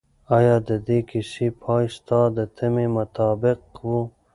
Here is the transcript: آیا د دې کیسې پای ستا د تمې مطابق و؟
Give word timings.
آیا 0.37 0.55
د 0.67 0.69
دې 0.87 0.99
کیسې 1.09 1.47
پای 1.61 1.85
ستا 1.95 2.21
د 2.37 2.39
تمې 2.57 2.87
مطابق 2.97 3.59
و؟ 3.89 3.91